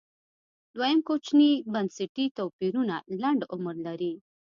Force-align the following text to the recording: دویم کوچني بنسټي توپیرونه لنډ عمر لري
دویم 0.75 0.99
کوچني 1.07 1.51
بنسټي 1.73 2.25
توپیرونه 2.37 2.95
لنډ 3.21 3.41
عمر 3.53 3.75
لري 3.87 4.13